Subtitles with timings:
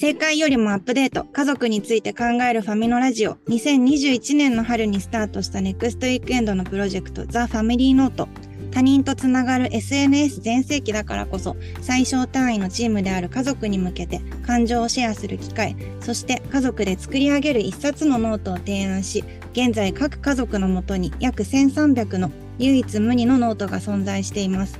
[0.00, 8.28] 正解よりもアップデート、家族について考えるファミノラジオ、2021年の春にスタートした NEXTWEEKEND のプロジェクト、 THE FAMILY NOTE。
[8.70, 22.30] 他人とつながる SNS 全盛期だからこそ、最小単位のチームである家族に向けて感情をシェアする機会、そして家族で作り上げる一冊のノートを提案し、現在各家族のもとに約1300の
[22.60, 24.78] 唯一無二のノートが存在しています。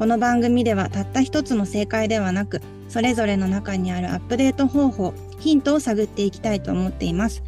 [0.00, 7.42] この番組ではたった一つの正解ではなく、それぞれの中にあるアップデート方法、ヒントを探っていきたいと思っています。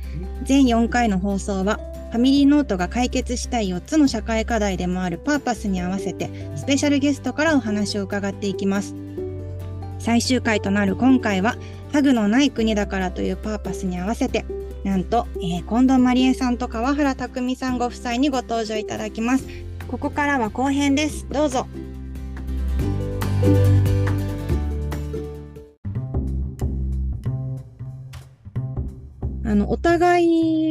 [0.45, 1.79] 全4回の放送は、
[2.10, 8.95] ファミリーノートが解決したい4つの社会課題でもあるパーパスに合わせて、スペシャルゲストからお話を伺っていきます。
[9.98, 11.57] 最終回となる今回は、
[11.93, 14.45] ハグのない国だからというパーパスに合わせて、
[14.84, 19.46] なんと、えー、近藤まりえさんと川原拓さんご夫妻にご登場いただきます。
[19.88, 21.27] ここからは後編です。
[21.30, 21.66] どうぞ。
[29.49, 30.24] あの、お互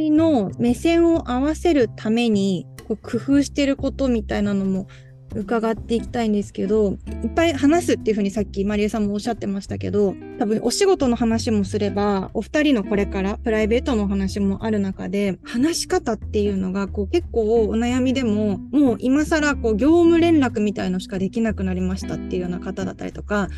[0.06, 4.86] いの目線を合わせるために、こう工夫してることみたいなのも
[5.34, 23.48] 伺っていきたいんですけど、いっぱい話すっていうふうにさっきマリエさんもおっしゃってましたけど、多分お仕事の話もすれば、お二人のこれからプライベートの話もある中で、話し方っていうのがこう結構お悩みでも、もう今更こう業務連絡みたいのしかできなくなりましたっていうような方だったりとか、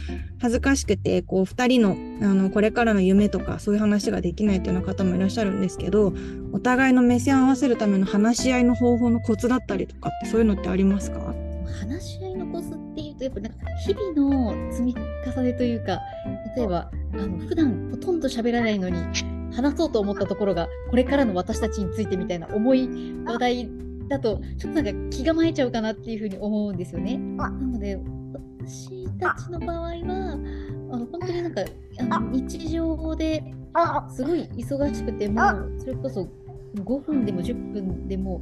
[0.41, 6.12] 恥ずかしくてこう二人のあのこれからの夢とかそういう話ができないっていうような方もいらっしゃるんですけど、
[6.52, 11.34] お互いの目線を合わせるための話し合いの方法のコツだったりとかってそういうのってありますか？
[11.80, 14.94] 話し合いのコツっていうとやっぱなんか日々の積み
[15.26, 15.98] 重ねというか
[16.56, 18.96] 例えばあの普段ほとんど喋らないのに
[19.54, 22.88] 話そうと思ったところがこれからの私たちについてみたいな重い
[23.24, 23.70] 話題
[24.08, 27.16] だとちょっとなんか気が巻いちゃうかなっていうふうに思うんですよね。
[27.16, 27.98] なので
[28.60, 29.88] 私たちの場合は
[30.92, 31.62] あの本当になんか
[32.10, 33.42] あの日常で
[34.10, 35.40] すごい忙しくても
[35.78, 36.28] それこそ
[36.74, 38.40] 5分でも10分でも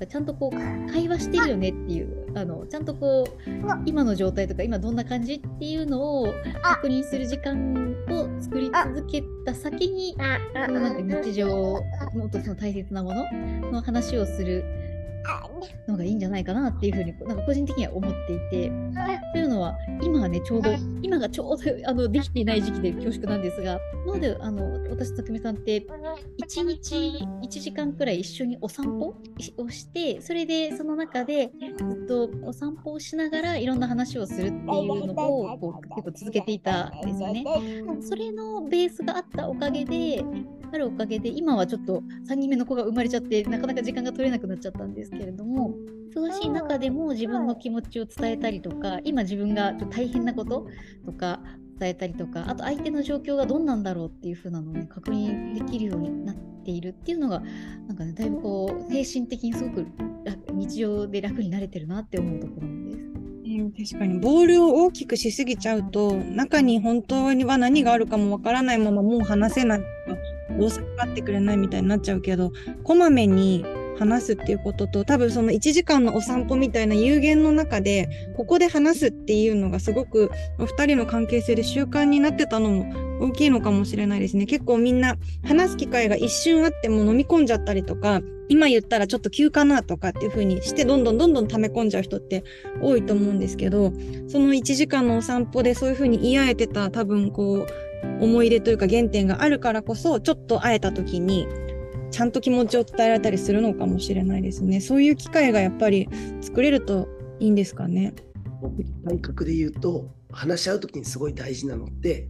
[0.00, 14.64] かちゃんとこう会話してるよねっていうあのちゃんとこう今の状態とか今どんな感じっていうのを確認する時間を作り続けた先になんか日常もっとその大切なものの話をする
[15.88, 18.72] のがいいんじゃないかなっていうふうになんか個人的には思っていて。
[19.32, 20.70] というのは今はねちょうど
[21.02, 25.86] 今がちょうどあのできていない時期で恐縮なんですがなのであの私とくみさんって
[26.42, 26.94] 1日
[27.42, 29.14] 1時間くらい一緒にお散歩
[29.56, 37.44] をしてそれでその中でずっとお散歩をしながらいろんな話をするっていうのをこう結構続けていたんですよね。
[38.00, 40.24] それのベースがあったおかげで
[40.72, 45.74] あるおかげで今はちょっと3人目の子が生まれちゃってなかなか時間が取れなくなっちゃったんですけれども
[46.14, 50.66] 忙しい中でも自分の気持ちを伝えたりとか今自分が大変なこと
[51.06, 51.40] とか
[51.78, 57.42] 伝えたりとかあと相手の状況がどんなんだろうっていう風なのを、ね、確認できるようになっているっていうのが
[57.88, 59.86] なんかねだいぶこう精神的にすごく
[60.52, 63.94] 日常で楽になれてるなって思うところです。
[63.94, 64.20] 確かに。
[64.20, 69.80] ボールを大きくしすぎちゃうと中に本当には何があるかもわからないままもう話せない
[70.58, 72.52] どうせ分かってくれないみたいになっちゃうけど
[72.84, 73.64] こまめに
[74.00, 84.46] 話すっていうことと多分その1時間のお散歩みたいな有限の中でここで話すっていうのがすごくお二人の関係性で習慣になってたのも大きいのかもしれないですね。
[84.46, 92.42] 結構みんな話す機会が一瞬あっても飲み込んじゃったりとか今言ったらちょっと急かなとかっていう風にしてどんどんどんどん溜め込んじゃう人って
[92.80, 93.92] 多いと思うんですけど
[94.28, 97.89] その1時間のお散歩でそういう風に言い合えてた多分こう
[98.20, 101.46] 思い出というか原点があるからこそちょっと会えた時に
[102.10, 104.80] ちゃんと気持ちを伝えられたりするのかもしれないですね。
[104.80, 106.08] そういう機会がやっぱり
[106.40, 108.14] 作れるといいんですかね。
[108.60, 112.28] 僕感覚で言うと話し合う時にすごい大事なのって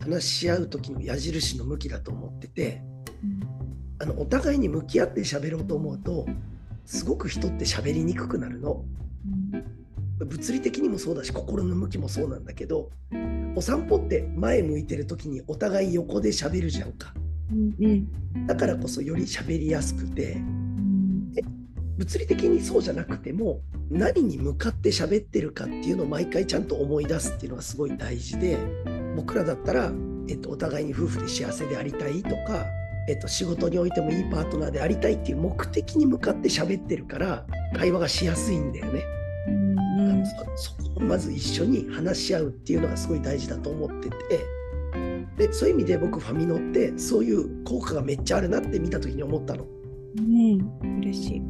[0.00, 2.82] 話し合う時の矢印の向きだと思ってて、
[3.22, 3.40] うん、
[3.98, 6.26] あのお互いに向き合って喋ろうと思うと
[6.86, 8.84] すごく人って喋りにくくなるの。
[9.52, 9.64] うん、
[10.20, 12.90] 物理的にもそうだし心の向きもそうなんだけど
[13.54, 17.14] お散歩って前向いてる時にお互い横で喋るじゃんか。
[18.46, 20.36] だからこそより喋りやすくて、
[21.96, 23.60] 物理的にそうじゃなくても
[23.90, 28.56] 何に向かって喋ってるかっていうのを毎回ちゃんと思い出すっていうのがすごい大事で
[29.16, 29.90] 僕らだったら、
[30.28, 32.66] えっと、お互いに夫婦で幸せでありたいとか、
[33.08, 37.44] えっと、仕事においてもいいパートナーでありたいっていう目的に向かって喋ってるから
[37.76, 39.02] 会話がしやすいんだよね。
[40.10, 40.26] うん。
[40.56, 44.16] そこをまず一緒に話し合うっていうのがすごい大事だと思ってて。
[45.36, 49.64] でそういう意味で僕ファミノってそういう効果がめっちゃあるなって見た時に思ったの。
[50.16, 50.98] うん。
[51.00, 51.42] 嬉しい。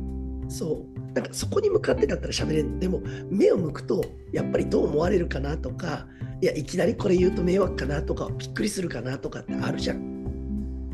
[0.48, 0.98] そう。
[1.14, 2.78] なんかそこに向かってだったら喋れん。
[2.78, 3.00] でも
[3.30, 6.06] 目を向くとやっぱりどう思われるかなとか
[6.42, 10.18] いやいきなりこれ言うと迷惑かなとかびっくりするかなとかってあるじゃん。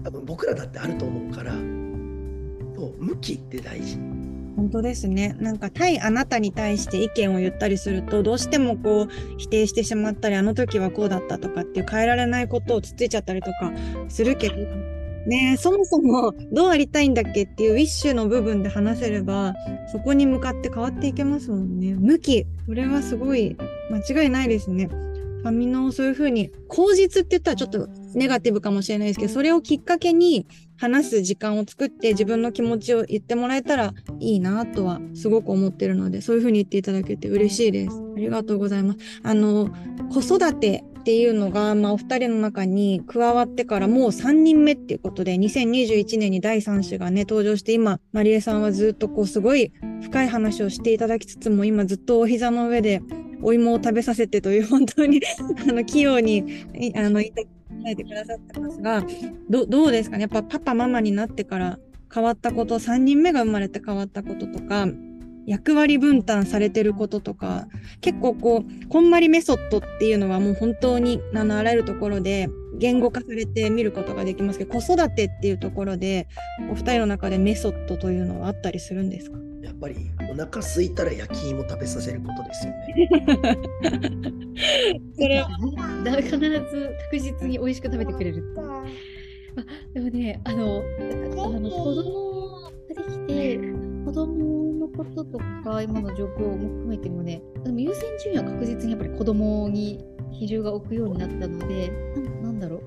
[0.05, 3.97] 多分僕らだってあると思うからそう向きって大事
[4.57, 5.37] 本当ですね。
[5.41, 13.73] なんか対あなたに対して意見を言ったりするとどうしてもこう否定してしまったりあの時はこうだったとかっていう変えられないことをつついちゃったりとか
[14.09, 14.57] するけど
[15.27, 19.55] ねそもそもどうありたいんだっけっていうウィッシュの部分で話せれば
[19.91, 21.95] そこに向かって変わっていけますもんね。
[21.95, 23.57] 向きそれはすごい
[23.91, 24.89] 間違いないですね。
[25.45, 30.47] ファミのそういうふうに口実って言ったらちょっとネガティブかもしれないですけどそれをきっかけに
[30.79, 38.03] 話す時間を作って自分の気持ちを言ってもらえたらいいなとはすごく思ってるのでそういうふうに言っていただけて嬉しいです。
[38.17, 38.99] ありがとうございます。
[39.23, 39.69] あの
[40.11, 49.71] 子育てっていうのが、まあ、お二人の中に加わってからもう3人目っていうことで2021年に第3子がね登場して今まりえさんはずっとこうすごい
[50.01, 53.03] 深い話をしていただきつつも今ずっとお膝の上で
[53.43, 55.21] お芋を食べさせてという本当に
[55.69, 56.65] あの器用に
[56.97, 57.43] あのいた
[57.87, 59.05] えてくださってますが
[59.51, 60.23] どどうですかね？
[60.23, 61.79] やっぱパパママになってから
[62.13, 64.87] 変わったこと3人目が生まれて変わったこととか
[65.47, 67.67] 役割分担されてることとか
[68.01, 72.49] 結構こうこんまりメソッドっていうのはもう本当にあのあらゆるところで
[72.79, 76.27] 言語化されて見ることができますけど子育てっていうところで
[76.71, 79.39] お二人の中でメソッドというのはあったりするんですか？
[79.63, 79.97] やっぱり
[80.31, 83.09] お腹空いたら焼き芋食べさせることですよね。
[85.19, 85.49] それは。
[86.23, 88.45] 必ず確実に美味しく食べてくれる。
[88.59, 88.85] あ
[89.95, 93.59] でもね、あの、あの子供ができて、
[94.05, 101.91] 子供のこととか、今の状況も含めてもね、でも優先順位は確実にやっぱり子供に比重が置くようになったので、
[102.41, 102.83] ななんだろ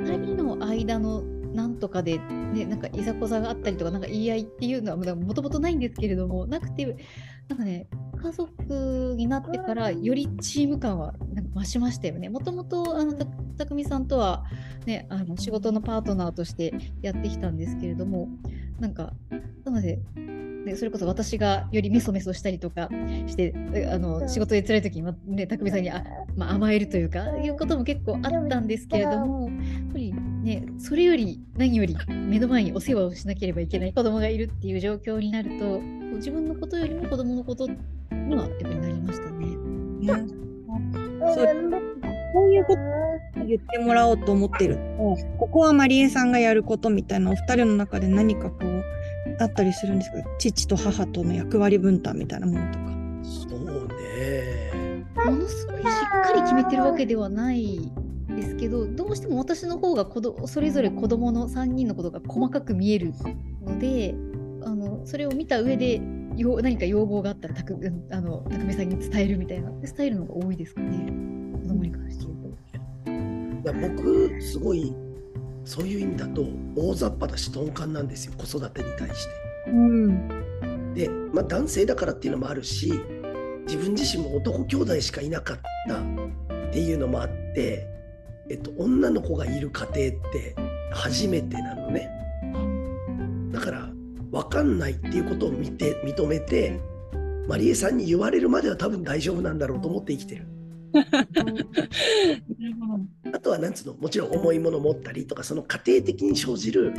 [0.00, 6.84] う、2人の間のなんとかで、ね、なんかいざこざがあったりとか、なんか言い合いっていうのはもともとないんですけれども、なくて、
[7.48, 7.86] なんかね、
[8.18, 12.28] 家族になってからよりチーム感はなんか増しましたよね。
[12.28, 14.44] もともとあのたくみさんとは、
[14.86, 18.28] ね、あの仕事のパートナーとしてやってきたんですけれども
[18.80, 19.12] なんか
[19.64, 20.00] なので
[20.64, 22.88] でそれこそ私がよりメソメソしたりとか
[23.26, 23.54] して
[23.92, 26.04] あの仕事で辛い時に、ね、匠さんにあ、
[26.36, 29.54] まあ、甘えるというかいうことも結構あったんですけれどもや
[29.88, 35.80] っぱり、ね、それより何より目の前にお世話をしなければいけない子供がいるっていう状況になると
[36.16, 39.46] 自分のことよりも子供のことにはやっぱりなりましたね。
[40.00, 40.38] ね。
[41.34, 41.88] そう
[42.32, 42.80] こういうこと
[43.46, 44.78] 言ってもらおうと思ってる。
[45.38, 48.84] ここはまりえさんがやることみたいなお二人の中で何かこう
[49.40, 52.88] あったりするんですか父と母との役割分担みたいなものとか。
[53.22, 55.06] そうね。
[55.24, 57.90] ものすごいしっかり決めてるわけではない
[58.28, 63.12] ですけどどうしても私の方が子どそれぞれ子供の3人のことが細かく見える
[63.64, 64.14] ので
[64.64, 66.00] あのそれを見た上で
[66.36, 67.76] よ何か要望があったらたく
[68.10, 71.12] あの匠さんに伝えるみたいなスタイルの方が多いですかね
[71.62, 72.48] 子供に関して言うと。
[73.08, 74.94] いや僕すごい
[75.68, 79.70] そういう意味だと大雑把だし鈍感なんですよ子育てに対して。
[79.70, 82.90] うん、で、まあ、男性だからっていうのもあるし
[83.66, 86.00] 自分自身も男兄弟しかいなかったっ
[86.72, 87.86] ていうのもあって、
[88.48, 90.56] えっと、女の子がいる家庭って
[90.90, 92.08] 初めてなのね。
[93.52, 93.90] だから
[94.32, 96.80] 分かんないっていうことを見て認めて
[97.46, 100.46] まりえさんに言われるまでは多分大丈夫なんだろうと思って生きてる。
[103.32, 106.92] あとはなんつうのもちろん重いもの持ったりとかその家庭的に生じる、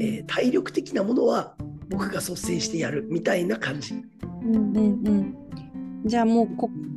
[0.00, 1.54] えー、体力的なものは
[1.88, 3.94] 僕が率先してやるみたいな感じ。
[3.94, 5.36] うんうんうん
[6.04, 6.48] じゃあもう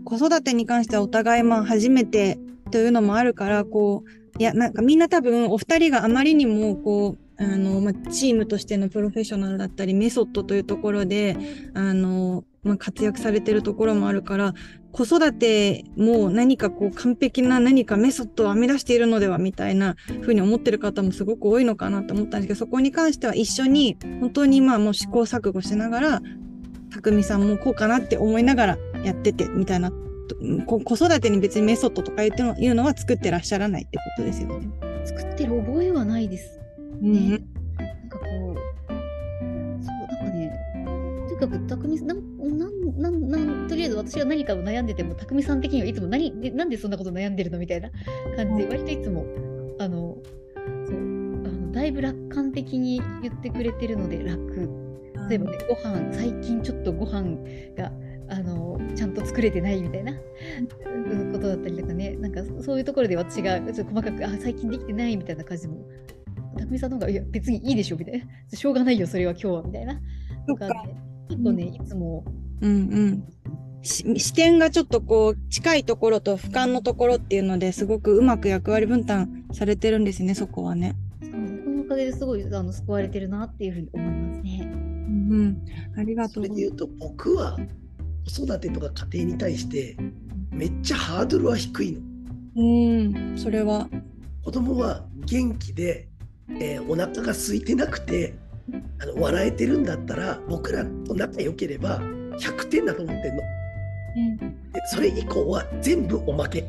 [0.04, 2.40] 子育てに関してはお互いまあ初めて
[2.72, 11.38] というのもあるからこういやなんかみんな多分お二人があまりにもこうあの、まあ、チームとしてのプロフェッショナルだったりメソッドというところで
[11.74, 14.54] あの、まあ、活躍されてるところもあるから
[14.92, 26.22] 子育ても何かこう完璧な何かメソッドを編み出しているのではみたいな風に思ってる方もすごく多いのかなと思ったんですけどそこに関しては一緒に本当にまあもう試行錯誤しながら
[26.92, 29.92] 匠さんもこうかなって思いながらやっててみたいな
[30.66, 34.70] 子育てに別にメソッドとかいうのは作ってらっしゃらないってことですよね。
[35.06, 36.65] 作ってる覚えはないです。
[37.02, 38.94] ね、うん、なんかこう
[39.84, 42.08] そうなんかねとにかく匠さん
[42.98, 47.90] なんなんとりあえず私が何かを悩んでても匠さん的にはいつも何なんでそんなこと悩んでるのみたいな
[48.36, 48.64] 感じ。
[48.64, 49.26] で割といつも
[49.80, 50.18] あの
[50.86, 54.70] そうあのだいぶ楽観的に言ってくれてるので楽。
[55.30, 57.24] 例えばねご飯最近ちょっとご飯
[57.76, 57.92] が
[58.30, 60.14] あのちゃんと作れてないみたいな
[61.34, 62.16] ことだったりとかね。
[62.18, 65.86] なんかそういうところで私がちょっと細かくあ最近できてないみたいな感じでも
[66.56, 68.26] 匠さんの方がいや別にいいでしょみたいな
[68.58, 70.00] しょうがないよそれは今日はみたいな
[70.48, 70.74] とか、ね、
[71.30, 72.24] 結構ね、いつも。
[72.62, 72.76] うんう
[73.12, 73.24] ん。
[73.84, 80.96] 視点がちょっとこう近いところと俯瞰のところっていうのですごくうまく役割分担されてるんですねそこはね。
[81.22, 84.72] そのおかげですごいあの救われてるなっていうふうに思いますね。
[84.74, 85.66] うん、うん、
[86.00, 87.60] ありがとうそれで言うと僕は
[88.26, 89.96] 子育てとか家庭に対して
[90.50, 92.00] めっちゃハードルは低いの。
[92.58, 93.88] うんそれは。
[94.44, 96.08] 子供は元気で、
[96.60, 98.34] えー、お腹が空いてなくて
[99.00, 103.42] あの笑えてるんだったら僕らと仲良ければ100点だと思ってんの。
[104.74, 106.66] でそれ以降は全部おまけ。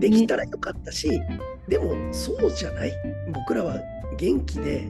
[0.00, 1.20] できたらよかったし、
[1.68, 2.92] でもそうじゃない？
[3.32, 3.80] 僕らは
[4.16, 4.88] 元気で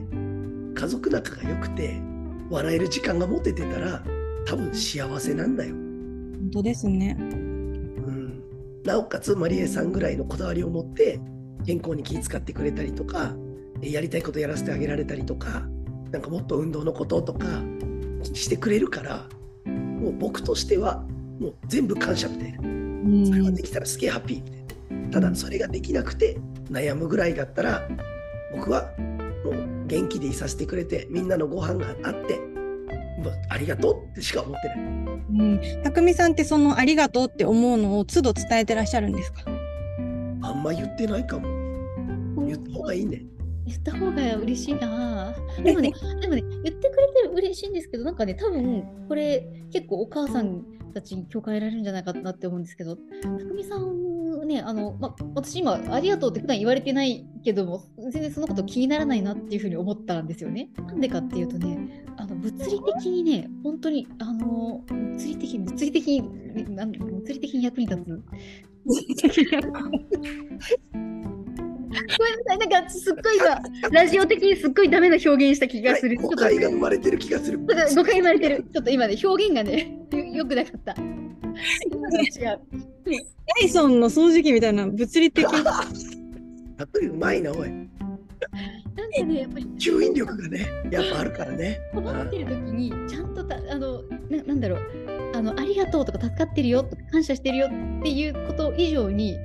[0.75, 1.99] 家族仲が良くて
[2.49, 4.03] 笑える時間が持ててたら
[4.45, 5.73] 多分幸せなんだよ。
[5.73, 8.43] 本当ですね、うん、
[8.83, 11.19] なおかつまりえさんぐらいのこだわりを持って
[11.65, 13.35] 健康に気遣ってくれたりとか
[13.81, 15.63] やりたいことやらせてあげられたりとか
[16.11, 17.45] なんかもっと運動のこととか
[18.33, 19.27] してくれるから
[19.65, 21.03] もう僕としては
[21.39, 27.87] もう全部感謝みたいな、それができたらすげえハッピーみたいなただそれができなくて悩むぐらいだったら
[28.55, 28.91] 僕は
[29.45, 32.39] もう元気でいさせてくれてみんなのご飯があって
[33.49, 34.77] ありがとうってしか思ってない。
[34.77, 39.43] うん、匠さんってそのありがとうって思うのを都度伝えてらっしゃるんですか？
[40.41, 41.47] あんま言ってないかも。
[42.47, 43.23] 言った方がいいね。
[43.69, 45.35] 言った方が嬉しいな。
[45.63, 60.71] でもね、でもね、言ってくれて嬉しいんですけど、なんかね、多分これ結構お母さんたちに共感得られるんじゃないかなって思うんですけど、匠さんね、あの、ま、私今、ありがとうって普段言われてないけども、全然そのこと気にならないなっていうふうに思ったんですよね。
[60.77, 68.23] なんでかっていうとね、あの物理的にね、本当に、あの、物理的、物理的に、物理的に役に立つ。
[72.17, 76.17] ごめんなさい、なんかすっごい今、ラジオ的にすっごいダメな表現した気がする。
[76.17, 77.59] 誤解が生まれてる気がする。
[77.59, 78.65] 誤解生まれてる。
[78.73, 79.97] ちょっと今ね、表現がね、
[80.33, 80.93] よくなかった。
[80.93, 82.59] 違う。
[83.59, 85.43] ダイソンの掃除機みたいな物理的。
[86.79, 87.69] やっぱりうまいな、おい。
[87.69, 91.79] なんでね、やっぱり吸引力がね、やっぱあるからね。
[91.93, 94.79] 困ってる時に、ちゃんとたあのな、なんだろう、
[95.33, 99.37] あの、ありがとうとか助かってるよとか感謝してるよっていうこと以上に、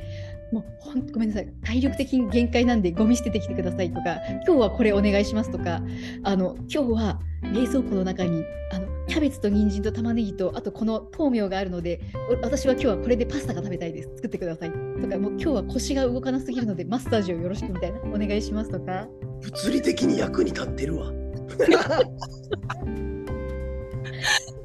[0.53, 1.49] もうほんごめんなさい。
[1.65, 5.81] 体力的に限界なんでゴミ捨ててきてくださいとか今日はこれお願いしますとか
[6.23, 12.01] あの今日は冷蔵庫の中にあのキャベツと人参と玉ねぎとあとこの豆苗があるので
[12.43, 14.11] 私は今日はこれでパスタが食べたいです。
[14.17, 19.09] 作ってくださいとかもう今日は腰が動かなすぎるのでマッサージをよろしくみたいなお願いしますとか。
[19.45, 21.13] 物理的に役に立ってるわ。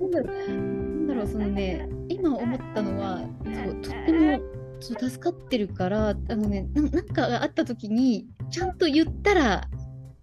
[0.09, 9.67] なんだろうそのね今思ったのはそうとってもそう助かってるからあのねなんかがあった時にちゃんと言ったら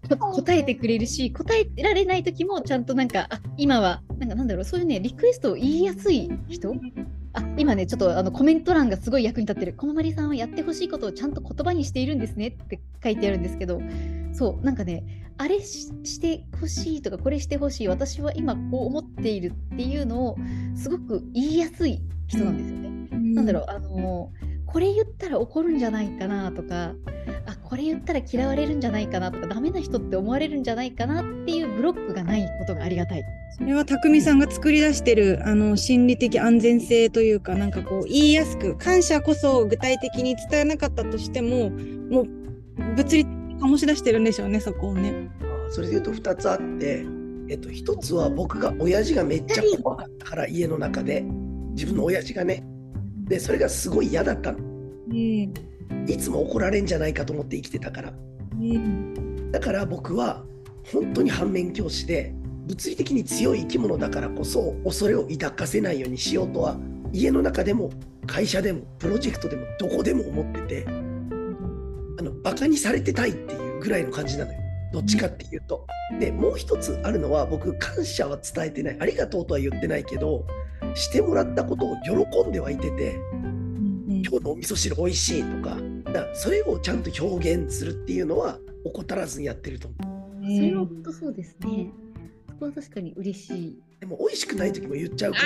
[0.08, 6.72] 答えてくれるし答えられない時もちゃんとなんかあ今はなんかなんだろうそういうねリクエストを言いやすい人？
[7.32, 9.74] あ今ねちょっとあのコメント欄がすごい役に立ってる。
[9.74, 13.80] こままりさんはやってほしいことをちゃんと言葉にしているんですねって書いてあるんですけど
[14.32, 15.04] そうなんかね
[15.38, 20.36] あれしてほしいとかこれしてほしい私は今こう思っているっていうのを
[20.74, 22.86] すごく言いやすい人なんですよね。
[23.34, 24.30] なんだろうあの
[24.76, 26.92] これ言ったら怒るんじゃないかなとか
[27.46, 33.24] あこれ言ったら嫌われるんじゃないかなとかダメな人って思われるんじゃないかなっていうブロックがないことがありがたい。
[33.56, 42.26] それは匠さんが作り出してるあの心理的安全性というかなんかこう言いやすく感謝こそ具体的に伝えなかったとしてももう
[42.96, 45.30] 物理的に醸し出してるんでしょうねそこをね。
[45.70, 47.06] それで言うと2つあって、
[47.48, 51.22] えっと、1つは僕が親父がめっちゃ怖かったから家の中で
[51.70, 52.62] 自分の親父がね
[53.26, 54.65] でそれがすごい嫌だったの、うん、
[55.12, 58.12] いつも怒られんじゃないかと思って生きてたから、
[58.52, 60.44] うん、だから僕は
[60.92, 62.34] 本当に反面教師で
[62.66, 66.76] 物理的に強い生き物だからこそ恐れを抱かせないようにしようとは
[67.12, 67.90] 家の中でも
[68.26, 74.58] 会社でもプロジェクトでもどこでも思っててあのバカにされてたいっていうぐらいの感じなのよ。
[74.92, 75.86] どっちかっていうと。
[76.18, 78.96] でもう一つあるのは僕感謝は伝えてない。
[79.00, 80.46] ありがとうとは言ってないけど
[80.94, 83.16] してもらったことを喜んではいてて、
[84.28, 85.76] 今日のお味噌汁おいしいとか
[86.12, 90.44] だそれをちゃんと表現するっていうのは怠らずにやってると思う。
[90.44, 91.90] それは本当そうですね。
[92.48, 93.76] そこは確かに嬉しい。
[94.00, 95.44] でも美味しくない時も言っちゃうから。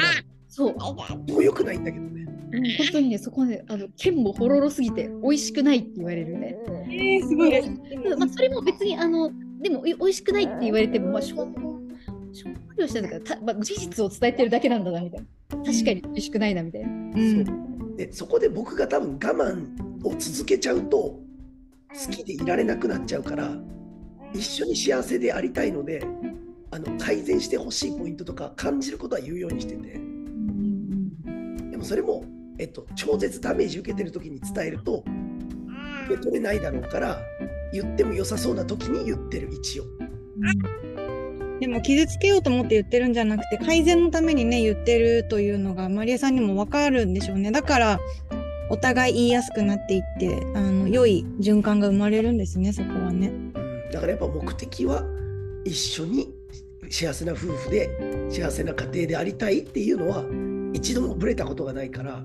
[0.49, 0.77] そう。
[0.77, 2.27] もう良くないんだけどね。
[2.53, 6.57] うん、本当にね、そこね、あの剣もほろろすぎて美味しくないって言われるね。
[6.67, 7.51] えー、すごい。
[8.17, 11.55] まあ、それも別にあのでも美味しくないって言われても、まあ、しょん
[12.33, 15.27] しょんぼりはしてるから、まあ、事実を伝えてるだけなんだなみたいな。
[15.65, 16.89] 確かに美味しくないなみたいな。
[16.89, 17.70] うん、そう
[18.01, 21.23] でそこで僕が多分我慢を続けちゃうと好
[22.11, 23.53] きでいられなくなっちゃうから
[24.33, 26.03] 一緒に幸せでありたいので
[26.71, 30.01] あの改善してほしいポイントとか感じることは言うようにしてて。
[31.71, 32.25] でもそれも、
[32.59, 35.05] えっと、超絶ダメージ受けてる時に伝えると
[36.07, 37.19] 受け取れないだろうから
[37.73, 39.85] 言っても良さそうな時に言ってる一応。
[41.61, 48.01] でも傷つけようと思って言ってるんじゃなくて改善のためにね言ってるというのがマリエさんにも分かるんでしょうねだから
[48.71, 53.33] お互い言いやすくなっていってあの良い循環が生まれるんですねそこはね。
[53.93, 55.05] だからやっぱ目的は
[55.65, 56.33] 一緒に
[56.89, 57.91] 幸せな夫婦で
[58.31, 60.25] 幸せな家庭でありたいっていうのは
[60.73, 62.25] 一度もぶれたことがないからっ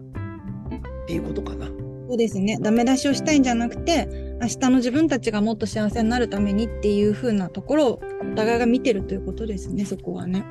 [1.08, 1.68] ていうことかな。
[2.07, 4.07] そうですねダメ出しをしたいんじゃなくて
[4.41, 8.01] 明日の自分たちがもっと幸せになるためにっていう風なところを
[8.33, 10.43] お互いが見てるということですねそこはね。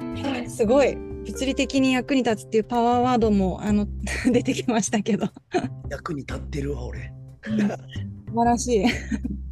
[0.48, 3.86] すごい物理的に役に立つっていうパワーワードもあの
[4.30, 5.28] 出てきましたけど
[5.90, 7.12] 役に立ってるわ俺。
[7.44, 8.84] 素晴らしい。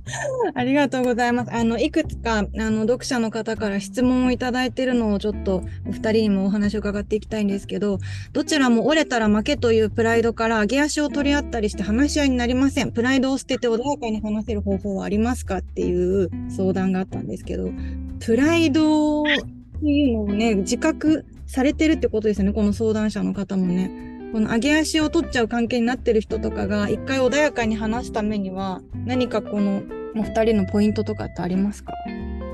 [0.55, 1.55] ありがとうございます。
[1.55, 7.99] あの、いくつか、あの、読者の方から質問をいただいているのをちょっとお二人にもお話を伺っていきたいんですけど、
[8.33, 12.93] どちらも折れたら負けというプライドから上げ足を取り合ったりして話し合いになりません。
[12.93, 17.71] プライドを捨てて穏やかに話せる方法はありますかっていう相談があったんですけど、
[18.19, 24.12] プライドっていうのをね、自覚されてるってことですよね、この相談者の方もね。
[24.33, 29.83] この上げ足を取っちゃう関係になってる人とかが一回穏やかに話すためには何かこの
[30.17, 31.93] お二人のポイントとかってありますか？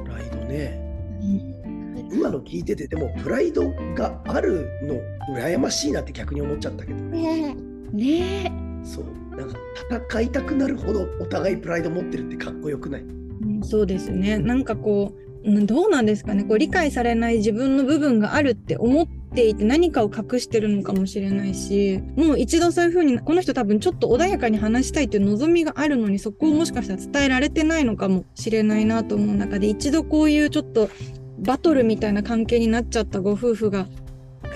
[0.04, 0.80] プライドね、
[2.12, 4.96] 今の聞いててでもプライドがあるの
[5.38, 7.00] 羨ましいなって逆に思っちゃったけど。
[7.00, 7.54] ね。
[7.92, 8.52] ね。
[8.82, 9.04] そう。
[9.36, 9.56] なんか
[10.10, 13.04] 戦いたくなるほどお互いプライド持ってるってかっこよくない、う
[13.60, 14.36] ん、そうですね。
[14.36, 16.44] なんかこうどうなんですかね。
[16.44, 30.90] こう理解されない自分の部分があるって思っていて何かを隠してるのかもしれないしもう一度そういう風にこの人多分ちょっと穏やかに話したいという望みがあるのにそこをもしかしたら伝えられてないのかもしれないなと思う中で一度こういうちょっと
[31.38, 33.20] バトルみたいな関係になっちゃった。
[33.20, 33.86] ご夫婦が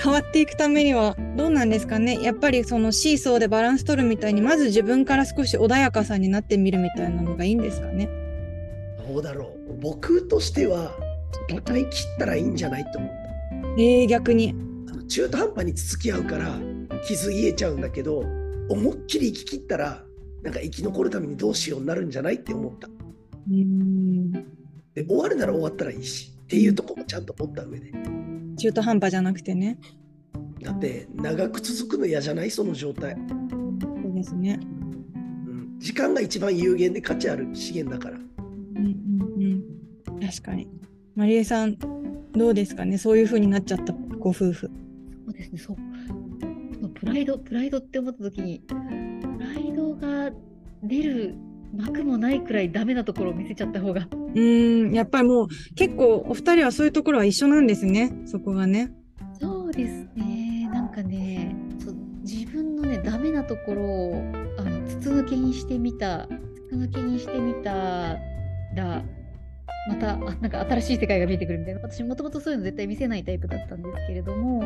[0.03, 2.19] 変わっていくためにはどうなんですかね。
[2.23, 8.09] やっぱりそのシーソーでバランス取るみたいにまず自分から少し穏やかさになってみるみたいなのがいいんですかね。
[9.07, 9.62] どうだろう。
[9.83, 10.95] 僕としては
[11.51, 13.17] 戦い切ったらいいんじゃないと思った
[13.79, 14.55] えー、逆に。
[14.89, 16.59] あの中途半端に付き合うから
[17.07, 18.25] 傷癒えちゃうんだけど
[18.69, 20.05] 思いっきり生き切ったら
[20.43, 22.89] なんか生き残るためにどうしようになるんじゃないって思った。
[23.51, 24.31] うん。
[24.95, 27.93] で終わるなら終わったらいいしっていうとこもちゃんと持った上で。
[28.57, 29.79] 中途半端じゃなくてね。
[30.63, 32.51] だって長く続くの嫌じゃない？
[32.51, 33.17] その状態。
[33.81, 34.61] そうですね、
[35.47, 38.21] うん、時間が一番有限で価値ある資源だから。
[38.77, 39.62] うんうんうん
[40.25, 40.69] 確かに。
[41.15, 41.77] マリエさん
[42.33, 42.99] どうですかね？
[42.99, 44.55] そういう風になっちゃったご夫婦。
[44.55, 44.69] そ
[45.29, 45.59] うですね。
[45.59, 45.77] そう。
[46.95, 50.31] プライドプライドって思った時にプライドが
[50.83, 51.35] 出る
[51.75, 54.09] 幕もないくらいダメなところを見せちゃった方が。
[54.35, 58.93] うんやっぱりもう結構お二人はそういうところは一緒なんですねそこがね。
[59.41, 60.69] そうですね。
[60.73, 64.23] なんかねそう自分のねダメなところを
[64.59, 66.29] あの筒抜けにしてみた
[66.69, 68.17] 筒抜けにしてみた
[68.75, 69.05] ら
[69.89, 74.63] またあ なんか新しい世界が見えてくるみたいな私もともとそういうの絶対見せないタイプだったんですけれども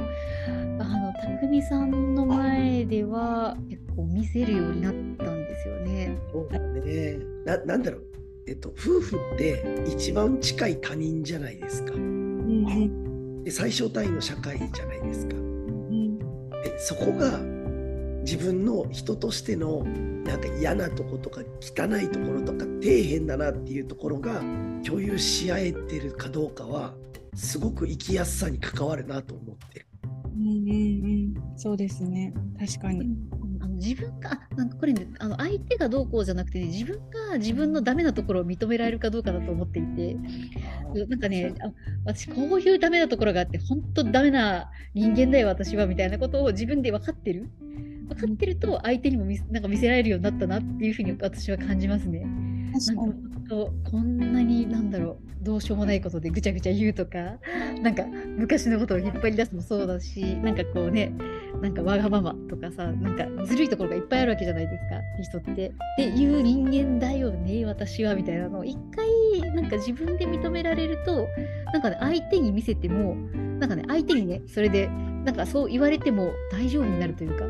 [0.79, 6.17] あの匠さんの前では結構見せるようになったんですよね。
[6.33, 8.03] そうだねななんだろう、
[8.47, 11.95] えっと、夫婦って一番近い他人じゃないですか。
[11.95, 15.37] うんで最小単位の社会じゃないですか。
[15.37, 17.56] うんでそこが
[18.27, 24.43] 自分の人としてのなんか嫌なとことか汚いところとか底辺だなっていうところが
[24.85, 26.95] 共有し合えてるかどうかは
[27.37, 29.79] すごく生きやすさに関わるなと思って。
[29.79, 29.87] る。
[30.37, 31.57] うんうんうん。
[31.57, 32.35] そうですね。
[32.59, 33.17] 確かに。
[33.61, 36.99] あの自分があなんかこれねあの相手がどうこうじゃなくて、ね、自分
[37.31, 40.17] が自分のダメなところを認められるかどうかだと思っていて。
[41.09, 41.71] なんかねあ
[42.07, 47.51] 私こういうダメなところがあって本当ダメな人間だよ私はみたいなことを自分で分かってる
[48.09, 52.27] 分かってると相手にも見なんか見せられるようになったなっていうふうに私は感じますね。
[52.73, 57.37] 確かになんか本当こんなになんだろうどうしようもないことでぐちゃぐちゃ言うとか
[57.81, 58.05] なんか
[58.37, 61.13] 昔のことを引っ張り出すのもそうだしなんかこうね
[61.63, 64.77] なんかわがままとかさなんかずるいところがいっぱいあるわけじゃないで
[65.23, 65.69] すか人って。
[65.69, 69.07] っていう人間だよね私はみたいなのを一回
[69.55, 71.29] なんか自分で認められると
[71.73, 73.15] なんかね相手に見せても
[73.59, 74.89] なんかね相手にねそれで
[75.25, 77.45] なんかそう言われても大丈夫になるというか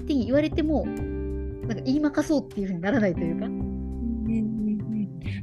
[0.00, 3.46] 相手に言われてもなんか言いまかそうっていうふうにならないというか。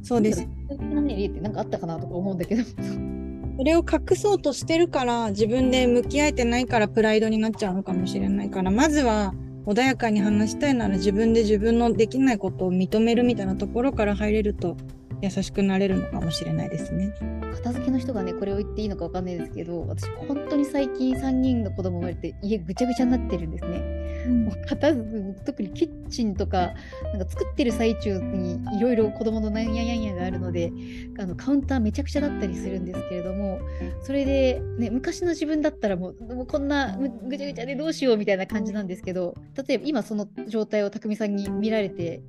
[0.04, 0.48] そうです。
[0.80, 2.64] 何例ってなんかあったかなとか思うんだけど。
[2.64, 9.34] それを隠そうとしてるから自分で向き合えてないからプライドになっちゃうのかもしれないからまずは
[9.66, 14.78] 穏やかに話したいなら自分で自分のできないことを認めるみたいなところから入れると
[15.22, 17.14] 優しくなれるのかもしれないですね。
[17.58, 24.08] 片付けの人がねこれを言っていいのかわかんないですけど私本当に最近3人の子供生まれて家ぐちゃぐちゃになってるんですね。
[24.28, 26.74] もう片付く特にキッチンとか
[27.14, 30.72] なんか作ってる最中にいろいろ子供のなんややんやがあるので
[31.18, 33.60] あのカウンターめちゃくちゃだったりするんですけれども
[34.02, 42.22] それで、ね、昔の自分だったらもうもうこんなぐちゃぐちゃでどうしようみたいな感じなんですけど例えば今その状態を匠さんに見られて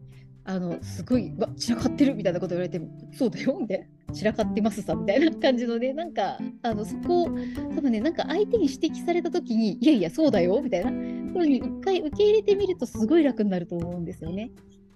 [0.45, 7.27] あのすごいわ散らかってるみたいなこと言われてもそうだよみたいな散らかってますさみたいな感じのねなんかあのそこを
[7.75, 10.94] 多分ねなんか相手に指摘された時にいやいやそうだよみたいなふ
[11.37, 14.51] うに一回受け入れてみるとすごい楽になると思うんですよね。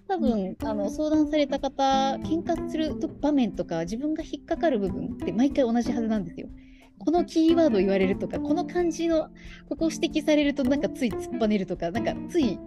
[0.07, 1.83] 多分あの相談された方
[2.23, 6.49] 喧嘩する場面とか自分が引っかかる部分って毎回同じはずなんですよ。
[6.99, 9.29] このキーワード言われるとかこの感じの
[9.67, 12.57] ここを指摘されるとなんかつい突っぱねるとかなんかつい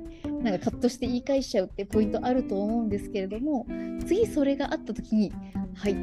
[0.42, 3.66] なんかカットして言い返しちゃうってポイントあると思うんですけれども
[4.06, 5.32] 次それがあった時に
[5.76, 5.96] 「はい」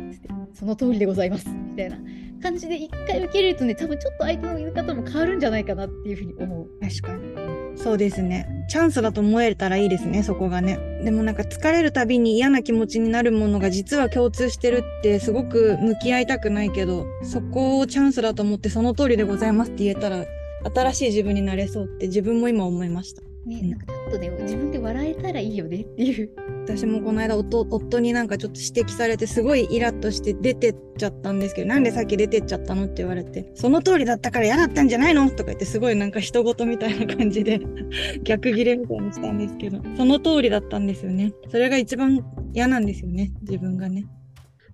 [0.54, 1.98] その通りでございますみたいな
[2.42, 6.70] 感じで一回受け入れるとね多分ちょっと相手の言い方も変わるんじゃないかなっていうふうに思う。
[6.80, 8.48] 確かにそうですね。
[8.70, 10.78] チャンスだと思えたらいいですね、そこがね。
[11.04, 20.26] でもなんか疲れるたびに嫌な気持ちになるものが実は共通してるってすごく向き合いたくないけど、そこをチャンスだと思ってその通りでございますって言えたら、
[20.74, 23.24] 新しい自分になれそうって自分も今思いました。
[23.46, 26.32] ね、なんかちょっとね、自分で笑えたらいいよねっていう。
[26.64, 37.60] 私もこの間夫夫になんかちょっと指摘されてすごいイラッとして出てっちゃったんですけどなんでさっき出てっちゃったのって言われてその通りだったから嫌だったんじゃないのとか言ってすごいなんか人事みたいな感じで
[38.24, 44.06] 逆ギレみたいにしたんですけどその通りだったんですよねそれが一番嫌なんですよね自分がね。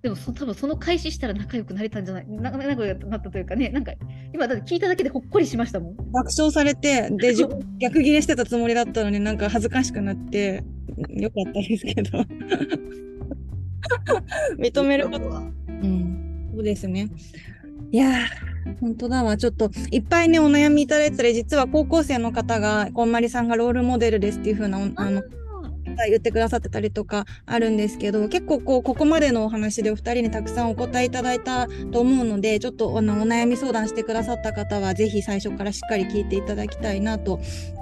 [0.02, 3.92] でもそ多分その開始したら仲良くなれたんじゃないな仲良くなったというかねなんか
[4.32, 5.96] 今だって聞いただけでほっこりしましたもん。
[6.12, 7.34] 爆笑されてで
[7.78, 10.64] 逆ギレしてたつもりだったのになんか恥ずかしくなって
[11.10, 12.24] よかったですけど。
[14.58, 15.28] 認めること。
[15.28, 16.50] はうん。
[16.54, 17.08] そうですね。
[17.92, 18.26] いや
[18.80, 19.36] 本当だわ。
[19.36, 25.22] ちょっといっぱいね、お悩みいただいてたり、実は高校生の方が、こんまりさんがロールモデルですっていう風な、あの、
[26.08, 37.40] 言ってくださってたりとかあるんですけど結構こうここまでのお話でお二人にたくさんお答えいただいたと思うのでちょっとあのお悩み相談してくださった方はぜひ最初からしっかり聞いていただきたいなと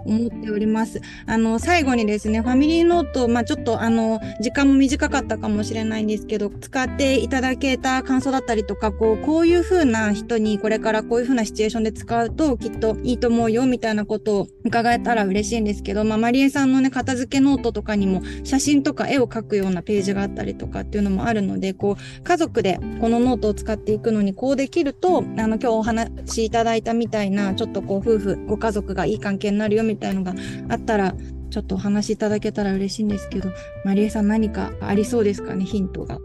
[0.08, 1.00] 思っております。
[1.26, 30.34] あの最後にですねファミリーノート、まあ、ちょっとあの時間も短かったかもしれないんですけど使っていただけた感想だったりとかこうこういう風な人にこれからこういう風なシチュエーションで使うときっといいと思うよみたいなことを伺えたら嬉しいんですけど、まあ、麻理恵さんのね片付けノートとかにも写真とか絵を描くようなページがあったりとかっていうのもあるのでこう家族でこのノートを使っていくのにこうできるとあの今日お話しいただいたみたいなちょっとこう夫婦ご家族がいい関係になるよみたいなたいのが
[30.68, 31.14] あったら
[31.50, 33.50] ちょっとお話しいただけたら嬉しいんですけど
[33.84, 35.64] まりえさん何かありそうですかね？
[35.64, 36.16] ヒントが。
[36.16, 36.18] あ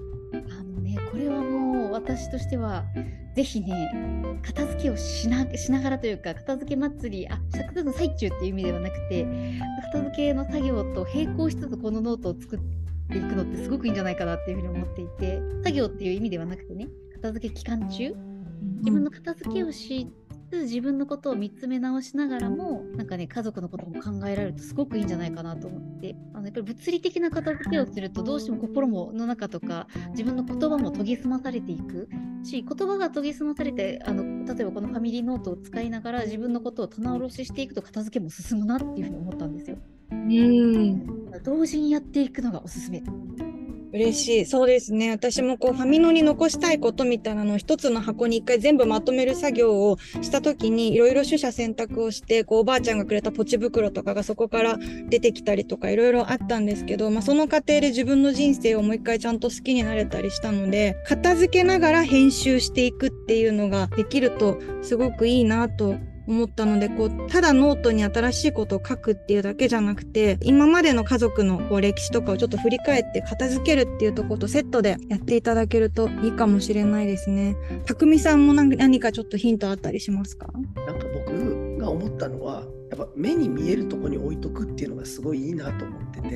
[0.63, 2.83] のねこれはもう私としては
[3.35, 9.25] ぜひね片付けをしなしながらというか片付け祭りあ片付けの最中っていう意味ではなくて
[9.91, 12.59] 片付けの作業と並行しつつこのノートを作っ
[13.09, 18.13] ていくのってすごくいいんじゃないかなっていうふうに思っていて作業っていう意味ではなくてね片付け期間中
[18.79, 20.11] 自分の片付けをし
[20.53, 32.07] つ自分のことを見つめ直しながらもなんかね家族のことも考えられるとすごくいいんじゃないかなと思ってあのやっぱり物理的な片付けをするとどうしても心もの中とか自分の言葉も研ぎ澄まされていく
[32.43, 39.77] し言葉が研ぎ澄まされてあの例えばこのファミリーノートを使いながら自分のことを棚卸ししていくと片付けも進むなっていうふうに思ったんですよ。
[40.11, 43.01] うん同時にやっていくのがおすすめ。
[43.93, 44.45] 嬉しい。
[44.45, 45.11] そうですね。
[45.11, 54.79] 私もこうファミノに残したいことみたいなのを一つの箱に一回全部まとめる作業をした時にいろいろ取捨選択をしてこうおばあちゃんがくれたポチ袋とかがそこから
[55.09, 65.95] 出てきたりとかいろいろあったんですけど、まあ、その過程で自分の人生をもう一回ちゃんと好きになれたりしたので片付けながら編集していくっていうのができるとすごくいいなと
[66.27, 77.55] 思ったのでこうただノートに新しいことを書くっていうだけじゃなくて今までの家族のこう歴史とかをちょっと振り返って片付けるっていうとことセットでやっていただけるといいかもしれないですね。
[77.85, 80.47] 卓巳さんも何かちょっとヒントあったりしますか？
[80.87, 86.35] なんか僕が思ったのはやっぱ目に見えるとこに置いとくっていうのがすごいいいなと思ってて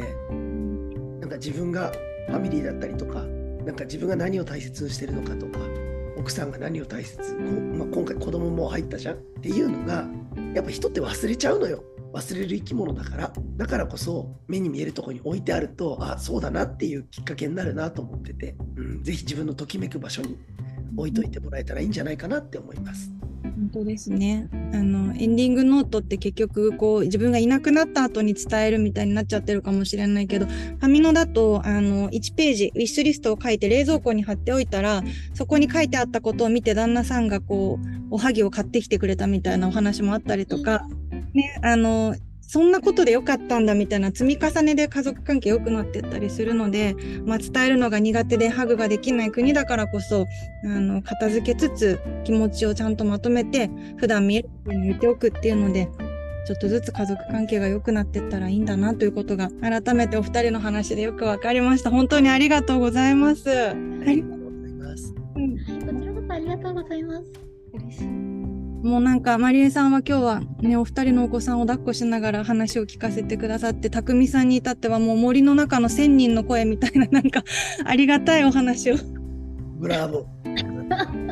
[1.21, 1.91] なんか自分が
[2.27, 3.23] ファミリーだったりとか
[3.65, 5.59] なんか自分が何を大切にしてるのかとか
[6.27, 10.05] 奥さんが何を大切、まあ、今回子供も入ったじゃんっていうのが
[10.53, 20.37] やっぱ人って忘れちゃうのよ忘れる生き物だからだからこそ目に見えるとこに置いてあるとあそうだなっていうきっかけになるなと思ってて、うん、ぜひ自分のときめく場所に
[20.97, 23.09] 置いといてもらえたらいいんじゃないかなって思います。
[23.43, 24.49] 本当ですね。
[24.73, 40.87] あの、エンディングノートって結局、こう、自分がいなくなった後に伝えるみたいになっちゃってるかもしれないけど、ファミノだと、あの、1ページ、ウィッシュリストを書いて冷蔵庫に貼っておいたら、そこに書いてあったことを見て、旦那さんがこう、おはぎを買ってきてくれたみたいなお話もあったりとか、
[41.33, 42.15] ね、あの、
[42.47, 50.25] そんなことでよかったんだみたいな積み重ねで家族関係良くなってったりするので、まあ、伝えるのが苦手でハグができない国だからこそ
[50.63, 55.89] あの片付けつつ気持ちをちゃんとまとめて普段見えるように言っておくっていうので
[56.47, 61.91] ちょっとずつ家族関係が良くなってったらいいんだなということが改めてお二人の話でよく分かりました。
[61.91, 63.49] 本当にありがとうございます。
[63.49, 67.31] ありがとうございます、うん、こちらこそありがとうございます。
[67.73, 68.36] 嬉しい
[68.83, 77.43] もうなんか、まりえさんは今日はね、お二人のお子さんを抱っこしながら話を聞かせてくださって、たくみさんに至ってはもう森の中の千人の声みたいな、なんか、
[77.85, 78.95] ありがたいお話を。
[79.79, 81.26] ブラボー。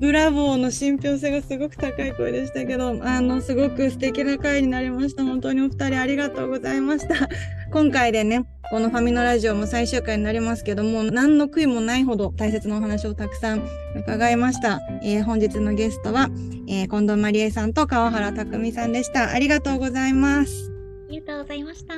[0.00, 5.24] ブラボーの信憑性がすごく高い声でしたけど、あの、すごく素敵な回になりました。
[5.24, 7.28] 本当にお二人ありがとうございました。
[7.72, 14.80] 今回でね、このファミのラジオも最終回になりますけども、何の悔いもないほど大切なお話をたくさん伺いました。
[15.02, 16.28] えー、本日のゲストは、
[16.68, 19.30] えー、近藤まりえさんと川原匠さんでした。
[19.30, 20.70] ありがとうございます。
[21.08, 21.94] ありがとうございました。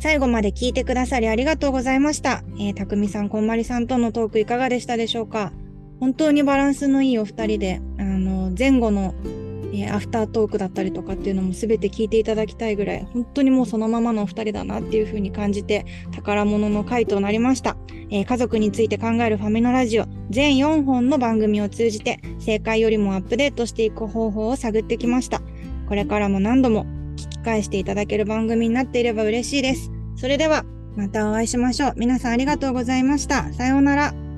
[0.00, 2.42] 最後まで聞いてくださりありがとうございました。
[2.58, 5.52] えー、たくみさん、こんまりさんとのトークいかがでしたでしょうか？
[6.00, 9.14] 本当にバランスのいいお二人で、あの、前後の、
[9.74, 17.76] えー、アフタートークだったりとかっていうのも全て聞いていただきたいぐらい、本当にもうそのままのお二人だなっていう風に感じて、宝物の回となりました。
[18.08, 25.42] えー、家族について考えるファミノラジオ、全4本の番組を通じて、正解よりもアップデートしていく方法を探ってきました。
[25.90, 26.86] これからも何度も
[27.40, 29.90] 返していただける番組になっていれば嬉しいです。
[30.16, 30.64] それでは、
[30.96, 31.92] またお会いしましょう。
[31.96, 33.52] 皆さんありがとうございました。
[33.52, 34.29] さようなら。